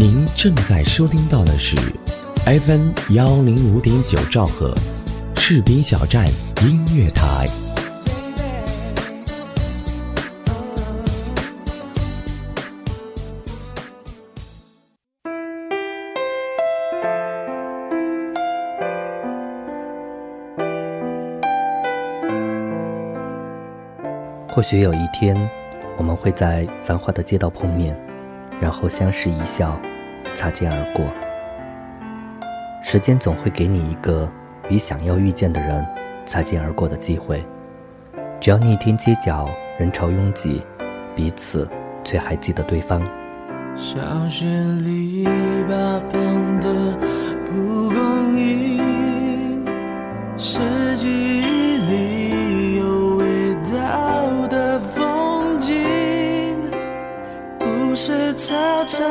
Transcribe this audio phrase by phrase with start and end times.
[0.00, 1.76] 您正在收听到的是
[2.46, 4.72] FM 幺零五点九兆赫，
[5.34, 6.24] 士兵小站
[6.62, 7.48] 音乐台。
[24.48, 25.36] 或许有一天，
[25.96, 28.00] 我们会在繁华的街道碰面，
[28.60, 29.76] 然后相视一笑，
[30.38, 31.04] 擦肩而过。
[32.80, 34.30] 时间总会给你一个
[34.68, 35.84] 与想要遇见的人
[36.24, 37.44] 擦肩而过的机会。
[38.40, 40.62] 只要那天街角人潮拥挤，
[41.16, 41.68] 彼此
[42.04, 43.02] 却还记得对方。
[43.74, 45.26] 小学篱
[45.66, 46.96] 笆旁的
[47.44, 49.66] 蒲公英，
[50.36, 50.60] 是
[50.94, 51.08] 记
[51.40, 55.74] 忆里有味道的风景，
[57.58, 59.04] 不是操场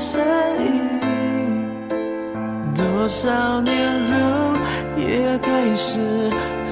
[0.00, 0.18] 声
[0.64, 1.68] 音，
[2.74, 3.76] 多少年
[4.10, 4.56] 后
[4.96, 5.98] 也还是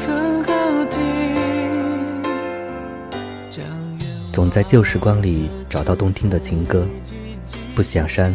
[0.00, 0.50] 很好
[0.86, 0.98] 听。
[4.32, 6.86] 总在旧时光里找到动听的情歌，
[7.76, 8.32] 不想删，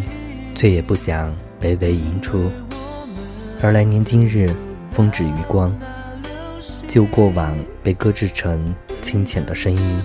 [0.53, 2.51] 却也不想微微吟出。
[3.63, 4.47] 而来年今日，
[4.91, 5.75] 风止余光，
[6.87, 10.01] 旧过往被搁置成清浅的声音，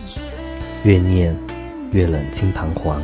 [0.83, 1.37] 越念
[1.93, 3.03] 越冷清彷徨。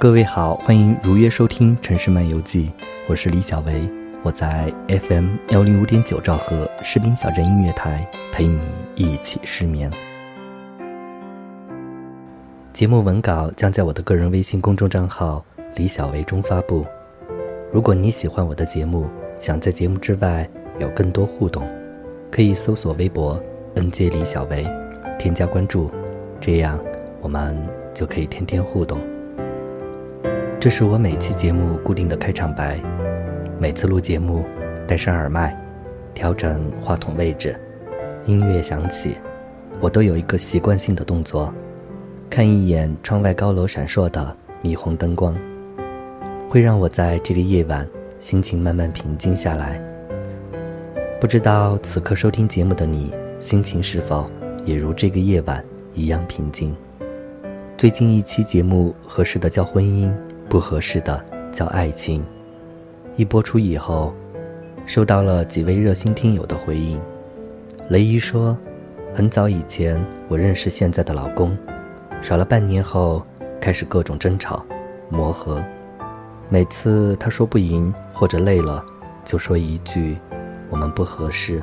[0.00, 2.68] 各位好，欢迎如约收听《城市漫游记》，
[3.06, 3.86] 我是李小维，
[4.22, 8.58] 我在 FM 幺零五点九兆赫士兵小镇音乐台陪你
[8.94, 9.92] 一起失眠。
[12.72, 15.44] 节目文稿将在我的个人微信公众账号
[15.76, 16.82] “李小维”中发布。
[17.70, 19.06] 如果你喜欢我的节目，
[19.36, 20.48] 想在节目之外
[20.78, 21.68] 有更多互动，
[22.30, 23.38] 可以搜索微博
[23.74, 24.66] “nj 李小维”，
[25.20, 25.90] 添加关注，
[26.40, 26.80] 这样
[27.20, 27.54] 我们
[27.92, 28.98] 就可以天天互动。
[30.60, 32.78] 这是我每期节目固定的开场白，
[33.58, 34.44] 每次录节目
[34.86, 35.58] 戴上耳麦，
[36.12, 37.58] 调整话筒位置，
[38.26, 39.14] 音乐响起，
[39.80, 41.50] 我都有一个习惯性的动作，
[42.28, 45.34] 看一眼窗外高楼闪烁的霓虹灯光，
[46.50, 49.82] 会让我在这个夜晚心情慢慢平静下来。
[51.18, 53.10] 不知道此刻收听节目的你，
[53.40, 54.28] 心情是否
[54.66, 55.64] 也如这个夜晚
[55.94, 56.76] 一样平静。
[57.78, 60.12] 最近一期节目，合适的叫婚姻，
[60.50, 62.24] 不合适的叫爱情。
[63.16, 64.12] 一播出以后，
[64.84, 67.00] 收到了几位热心听友的回应。
[67.88, 68.56] 雷伊说，
[69.14, 71.56] 很早以前我认识现在的老公，
[72.20, 73.24] 少了半年后
[73.60, 74.64] 开始各种争吵、
[75.08, 75.62] 磨合。
[76.48, 78.84] 每次他说不赢或者累了，
[79.24, 80.18] 就说一句
[80.68, 81.62] ：“我们不合适。”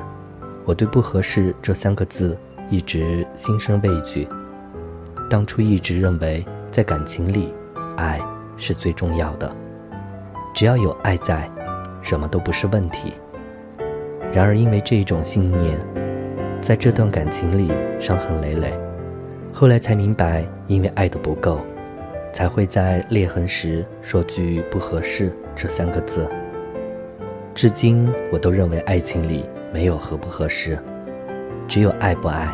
[0.64, 2.36] 我对“不合适”这三个字
[2.70, 4.26] 一直心生畏惧。
[5.28, 7.52] 当初一直认为，在感情里，
[7.96, 8.18] 爱
[8.58, 9.50] 是最重要的，
[10.54, 11.48] 只要有爱在，
[12.02, 13.14] 什么都不是问题。
[14.32, 15.78] 然而，因为这一种信念，
[16.60, 18.74] 在这段感情里伤痕累累。
[19.52, 21.60] 后来才明白，因为爱的不够，
[22.32, 26.28] 才会在裂痕时说句“不合适”这三个字。
[27.54, 30.78] 至今，我都认为爱情里没有合不合适，
[31.66, 32.48] 只有爱不爱。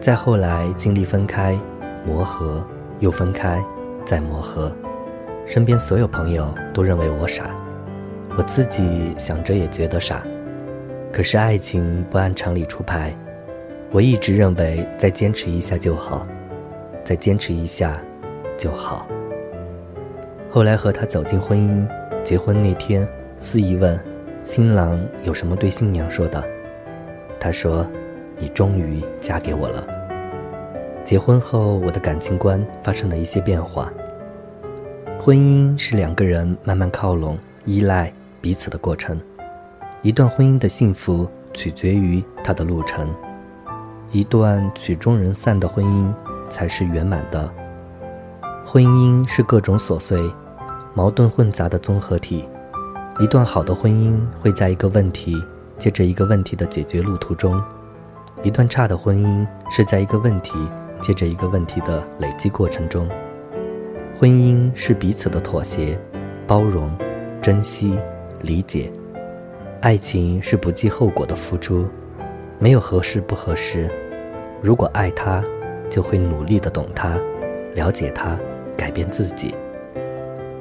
[0.00, 1.56] 再后来经历分开、
[2.04, 2.64] 磨合，
[2.98, 3.62] 又分开，
[4.04, 4.72] 再磨合，
[5.46, 7.50] 身边所有朋友都认为我傻，
[8.36, 10.22] 我自己想着也觉得傻。
[11.12, 13.14] 可是爱情不按常理出牌，
[13.90, 16.26] 我一直认为再坚持一下就好，
[17.04, 18.00] 再坚持一下
[18.56, 19.06] 就好。
[20.50, 21.86] 后来和他走进婚姻，
[22.24, 23.06] 结婚那天，
[23.38, 23.98] 司仪问
[24.44, 26.42] 新郎有什么对新娘说的，
[27.38, 27.86] 他说。
[28.38, 29.86] 你终于嫁给我了。
[31.04, 33.92] 结婚后，我的感情观发生了一些变化。
[35.24, 39.20] 婚姻是两个人慢慢靠拢、依赖彼此的过程。
[40.02, 43.08] 一段婚姻的幸福取决于它的路程。
[44.10, 46.12] 一段曲终人散的婚姻
[46.50, 47.48] 才是圆满的。
[48.66, 50.28] 婚姻是各种琐碎、
[50.92, 52.44] 矛盾混杂的综合体。
[53.20, 55.40] 一段好的婚姻会在一个问题
[55.78, 57.62] 接着一个问题的解决路途中。
[58.42, 60.54] 一段差的婚姻是在一个问题
[61.00, 63.08] 接着一个问题的累积过程中。
[64.22, 65.98] 婚姻是彼此的妥协、
[66.46, 66.88] 包容、
[67.42, 67.98] 珍惜、
[68.42, 68.88] 理解；
[69.80, 71.88] 爱情是不计后果的付出，
[72.60, 73.90] 没有合适不合适。
[74.60, 75.42] 如果爱他，
[75.90, 77.18] 就会努力的懂他，
[77.74, 78.38] 了解他，
[78.76, 79.56] 改变自己。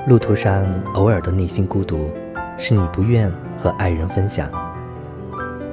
[0.07, 0.65] 路途上
[0.95, 2.09] 偶尔的内心孤独，
[2.57, 4.49] 是你不愿和爱人分享。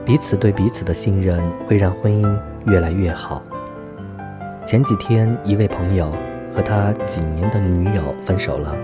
[0.05, 3.43] 彼此对彼此的信任会让婚姻越来越好。
[4.67, 6.13] 前几天，一位朋友
[6.55, 8.75] 和他几年的女友分手了。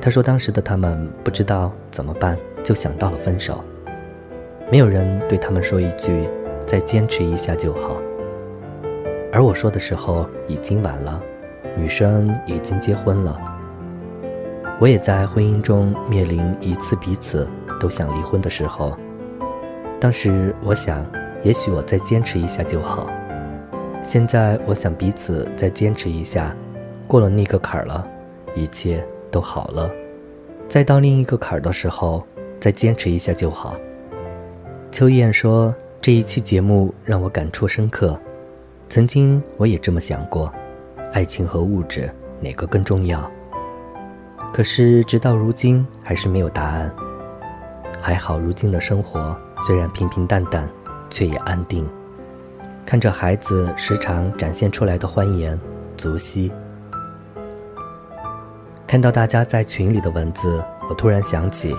[0.00, 3.62] 他说，当时的他们不知道怎么办，就想到了分手。
[4.70, 6.28] 没有人对他们说一句
[6.66, 7.96] “再坚持一下就好”。
[9.32, 11.20] 而我说的时候已经晚了，
[11.76, 13.38] 女生已经结婚了。
[14.80, 17.48] 我也在婚姻中面临一次彼此
[17.80, 18.96] 都想离婚的时候。
[20.00, 21.04] 当时我想，
[21.42, 23.10] 也许我再坚持一下就好。
[24.02, 26.54] 现在我想彼此再坚持一下，
[27.08, 28.06] 过了那个坎儿了，
[28.54, 29.90] 一切都好了。
[30.68, 32.22] 再到另一个坎儿的时候，
[32.60, 33.74] 再坚持一下就好。
[34.92, 38.16] 秋燕说：“这一期节目让我感触深刻。
[38.88, 40.52] 曾经我也这么想过，
[41.12, 42.10] 爱情和物质
[42.40, 43.28] 哪个更重要？
[44.52, 46.94] 可是直到如今还是没有答案。
[48.00, 50.68] 还好，如今的生活。”虽然平平淡淡，
[51.10, 51.84] 却也安定。
[52.86, 55.58] 看着孩子时常展现出来的欢颜，
[55.96, 56.52] 足惜。
[58.88, 61.76] 看到大家在群里的文字，我突然想起，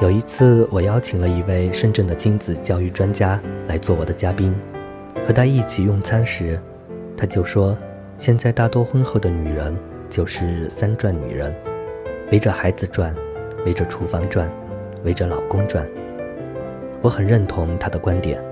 [0.00, 4.54] 有一次我邀请了一位深圳的亲子教育专家来做我的嘉宾，
[5.26, 6.58] 和他一起用餐时，
[7.18, 7.76] 他就说
[8.16, 9.76] ：“现在大多婚后的女人
[10.08, 11.54] 就是三转女人，
[12.30, 13.14] 围着孩子转，
[13.66, 14.50] 围着厨房转，
[15.04, 15.86] 围着老公转。”
[17.02, 18.42] 我很认同他的观点。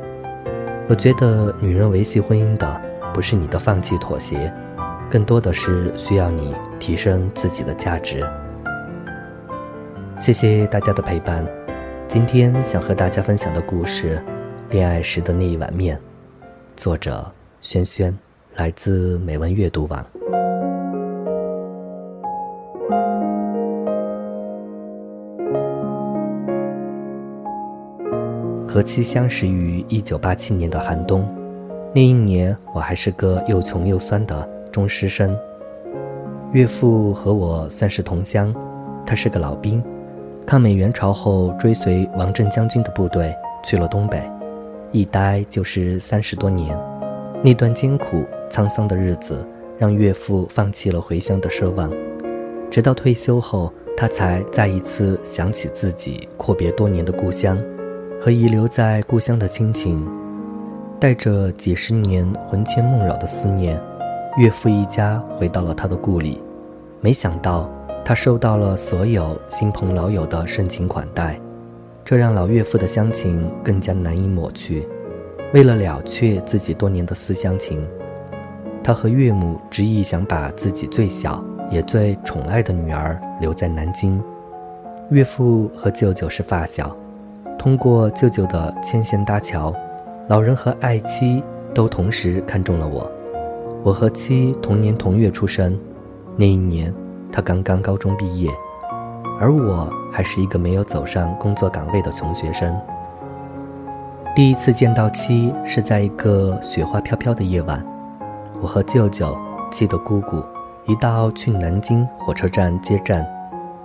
[0.87, 2.79] 我觉得女人维系婚姻的，
[3.15, 4.53] 不是你的放弃妥协，
[5.11, 8.25] 更多的是需要你提升自己的价值。
[10.17, 11.45] 谢谢大家的陪伴。
[12.07, 14.23] 今天想和大家分享的故事，
[14.73, 15.97] 《恋爱时的那一碗面》，
[16.77, 17.29] 作者
[17.61, 18.17] 轩轩，
[18.57, 20.07] 来自美文阅读网。
[28.69, 31.29] 和妻相识于一九八七年的寒冬，
[31.93, 35.37] 那一年我还是个又穷又酸的中师生。
[36.53, 38.55] 岳父和我算是同乡，
[39.07, 39.83] 他是个老兵，
[40.47, 44.21] 抗美援朝后追随王震将军的部队去了东北，
[44.91, 46.77] 一待就是三十多年。
[47.43, 49.47] 那段艰苦沧桑的日子，
[49.79, 51.91] 让岳父放弃了回乡的奢望，
[52.71, 57.57] 直到退休后，他才再一次想起自己阔别多年的故乡。
[58.21, 60.07] 和遗留在故乡的亲情，
[61.01, 63.81] 带着几十年魂牵梦绕的思念，
[64.41, 66.41] 岳父一家回到了他的故里。
[67.03, 67.69] 没想到，
[68.03, 71.39] 他受到了所有亲朋老友的盛情款待，
[72.03, 74.89] 这让老岳父的乡情更加难以抹去。
[75.53, 77.87] 为了了却自己多年的思乡情，
[78.83, 84.23] 他和岳母执意想把自己最小也最宠爱的女儿留在南京。
[85.11, 86.97] 岳父和舅舅是发小，
[87.59, 89.71] 通过舅舅的牵线搭桥。
[90.29, 91.45] 老人和爱妻
[91.75, 93.11] 都同时看中了我，
[93.83, 95.79] 我和妻同年同月出生，
[96.37, 96.93] 那一年
[97.33, 98.51] 他刚刚高中毕业，
[99.41, 102.79] 而我还是一个没有走上工作岗位的穷学生。
[104.37, 107.83] 第一次见到妻是在一个雪花飘飘的夜晚，
[108.61, 109.35] 我和舅舅、
[109.73, 110.43] 妻的姑姑
[110.87, 113.27] 一道去南京火车站接站，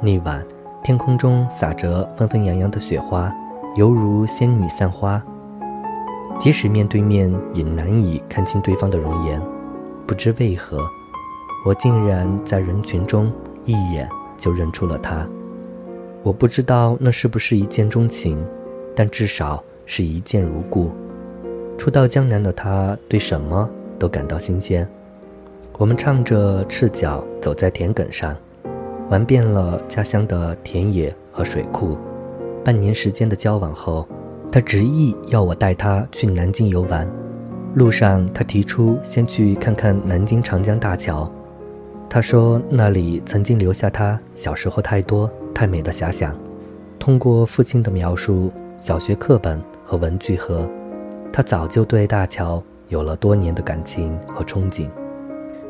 [0.02, 0.44] 那晚
[0.84, 3.34] 天空中洒着纷纷扬扬的雪花，
[3.76, 5.22] 犹如仙女散花。
[6.38, 9.42] 即使面对面，也难以看清对方的容颜。
[10.08, 10.88] 不知为何，
[11.66, 13.32] 我竟然在人群中
[13.66, 14.08] 一眼
[14.38, 15.28] 就认出了他。
[16.22, 18.44] 我不知道那是不是一见钟情，
[18.96, 20.92] 但至少是一见如故。
[21.78, 24.88] 初到江南的他，对什么都感到新鲜。
[25.78, 28.36] 我们唱着赤脚走在田埂上，
[29.10, 31.98] 玩遍了家乡的田野和水库。
[32.64, 34.08] 半年时间的交往后。
[34.52, 37.06] 他执意要我带他去南京游玩，
[37.76, 41.30] 路上他提出先去看看南京长江大桥。
[42.10, 46.34] 他说那里曾经留下他小时候太多太美的遐想。
[46.98, 50.66] 通过父亲的描述、小学课本和文具盒，
[51.34, 54.88] 他早就对大桥有了多年的感情和憧憬。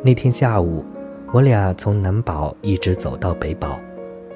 [0.03, 0.85] 那天下午，
[1.33, 3.79] 我俩从南宝一直走到北宝，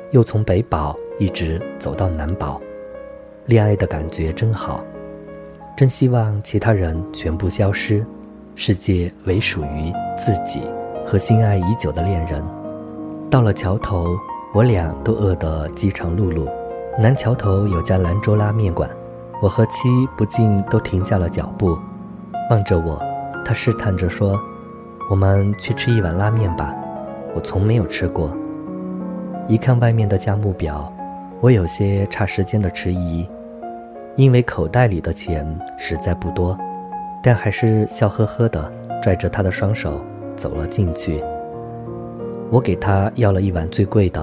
[0.09, 2.59] 又从北宝一直走到南宝。
[3.45, 4.83] 恋爱的感觉真好，
[5.79, 8.05] 真希望其他人全部消失，
[8.53, 10.61] 世界唯属于自己
[11.05, 12.43] 和心爱已久的恋人。
[13.29, 14.07] 到了桥头，
[14.53, 16.45] 我俩都饿得饥肠辘辘。
[16.99, 18.89] 南桥头有家兰州拉面馆，
[19.41, 21.79] 我和妻不禁都停下了脚步，
[22.51, 23.01] 望着我。
[23.45, 24.37] 他试探着说
[25.09, 26.75] ：“我们去吃一碗拉面吧，
[27.33, 28.35] 我从没有吃过。”
[29.47, 30.91] 一看外面的价目表，
[31.39, 33.25] 我有些差时间的迟疑。
[34.19, 35.47] 因为口袋里的钱
[35.77, 36.57] 实在不多，
[37.23, 38.69] 但还是笑呵呵的
[39.01, 40.01] 拽着他的双手
[40.35, 41.23] 走了进去。
[42.51, 44.21] 我给他要了一碗最贵的，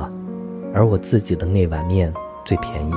[0.74, 2.12] 而我自己的那碗面
[2.44, 2.92] 最便宜。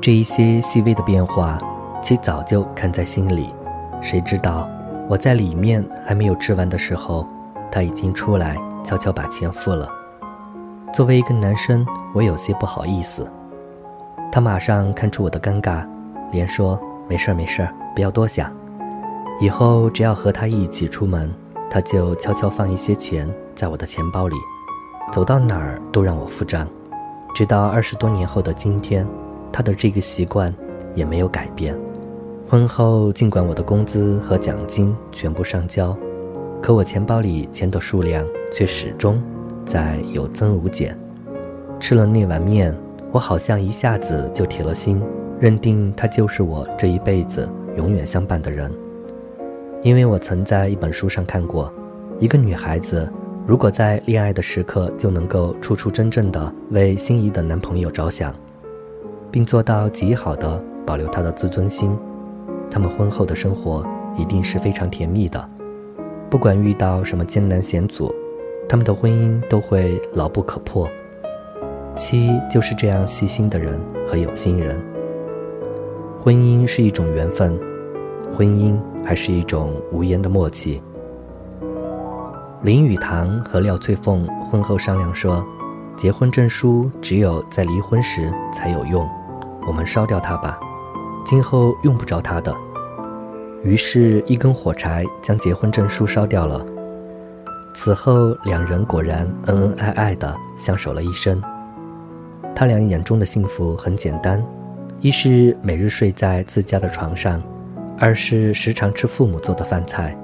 [0.00, 1.58] 这一些细微的变化，
[2.00, 3.52] 其早就看在心里。
[4.00, 4.66] 谁知道
[5.06, 7.26] 我在里面还没有吃完的时候，
[7.70, 9.86] 他已经出来悄悄把钱付了。
[10.94, 13.30] 作为一个男生，我有些不好意思。
[14.30, 15.84] 他马上看出我的尴尬，
[16.30, 18.52] 连说：“没事儿，没事儿，不要多想。
[19.40, 21.32] 以后只要和他一起出门，
[21.70, 24.36] 他就悄悄放一些钱在我的钱包里，
[25.10, 26.68] 走到哪儿都让我付账。
[27.34, 29.06] 直到二十多年后的今天，
[29.50, 30.54] 他的这个习惯
[30.94, 31.74] 也没有改变。
[32.48, 35.96] 婚后，尽管我的工资和奖金全部上交，
[36.60, 39.22] 可我钱包里钱的数量却始终
[39.64, 40.98] 在有增无减。
[41.80, 42.76] 吃了那碗面。”
[43.10, 45.02] 我好像一下子就铁了心，
[45.40, 48.70] 认定他就是我这一辈子永远相伴的人。
[49.82, 51.72] 因为我曾在一本书上看过，
[52.18, 53.10] 一个女孩子
[53.46, 58.34] 如果在恋爱的时刻就能够处处真正的为心仪的男朋友着想，
[59.30, 61.96] 并做到极好的保留她的自尊心，
[62.70, 63.86] 他们婚后的生活
[64.18, 65.48] 一定是非常甜蜜的。
[66.28, 68.14] 不管遇到什么艰难险阻，
[68.68, 70.86] 他们的婚姻都会牢不可破。
[71.98, 74.80] 妻就是这样细心的人和有心人。
[76.20, 77.58] 婚姻是一种缘分，
[78.32, 80.82] 婚姻还是一种无言的默契。
[82.62, 85.46] 林语堂和廖翠凤婚后商量说，
[85.96, 89.08] 结婚证书只有在离婚时才有用，
[89.66, 90.58] 我们烧掉它吧，
[91.24, 92.54] 今后用不着它的。
[93.62, 96.64] 于是，一根火柴将结婚证书烧掉了。
[97.74, 101.40] 此后，两人果然恩恩爱爱的相守了一生。
[102.58, 104.44] 他俩眼中的幸福很简单，
[105.00, 107.40] 一是每日睡在自家的床上，
[107.96, 110.18] 二是时常吃父母做的饭菜，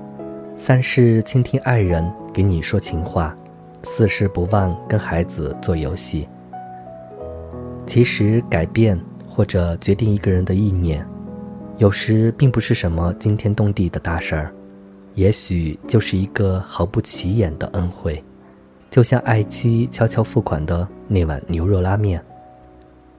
[0.56, 3.32] 三是倾听爱人给你说情话，
[3.84, 6.26] 四是不忘跟孩子做游戏。
[7.86, 11.06] 其实改变或者决定一个人的意念，
[11.78, 14.52] 有时并不是什么惊天动地的大事儿，
[15.14, 18.20] 也许就是一个毫不起眼的恩惠。
[18.94, 22.22] 就像爱妻悄悄付款的那碗牛肉拉面，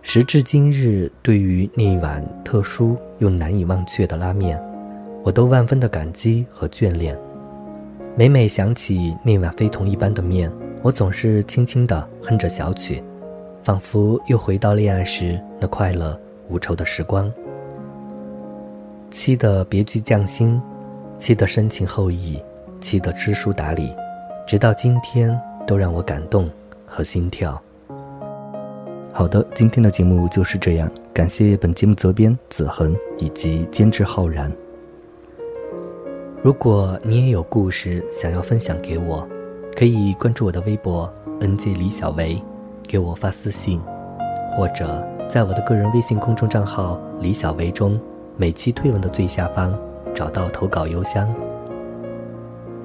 [0.01, 4.57] 时至今日，对于那碗特殊又难以忘却的拉面，
[5.21, 7.13] 我都万分的感激和眷恋。
[8.15, 10.49] 每每想起那碗非同一般的面，
[10.81, 13.03] 我总是轻轻地哼着小曲，
[13.61, 16.17] 仿佛又回到恋爱时那快乐
[16.47, 17.29] 无愁的时光。
[19.11, 20.61] 七的别具匠心，
[21.17, 22.41] 七的深情厚谊，
[22.79, 23.93] 七的知书达理，
[24.47, 25.37] 直到今天
[25.67, 26.49] 都让我感动
[26.85, 27.61] 和心跳。
[29.11, 34.51] 好的，今天的节目就是这样，感谢本节目责编子恒以及监制浩然。
[36.41, 39.27] 如果你也有故事想要分享给我，
[39.75, 42.41] 可以关注我的微博 “nj 李小维”，
[42.87, 43.81] 给我发私信，
[44.51, 47.99] 或者在我的个人微信公众账号“李小维”中。
[48.37, 49.73] 每期推文的最下方
[50.13, 51.33] 找到投稿邮箱。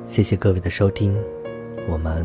[0.06, 1.12] 谢谢各位的收听，
[1.88, 2.24] 我们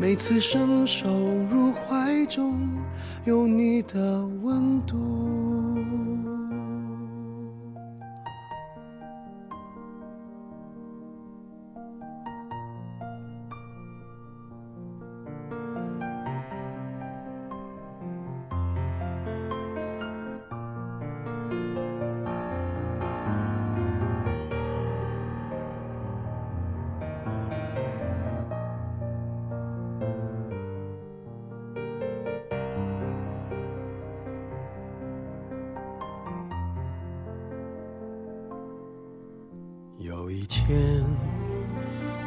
[0.00, 1.10] 每次伸手
[1.50, 2.66] 入怀中，
[3.26, 5.49] 有你的温度。